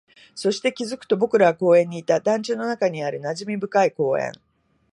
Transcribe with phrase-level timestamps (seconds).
[0.33, 4.31] そして、気づくと僕らは公園にいた、団地の中にある馴染み深い公園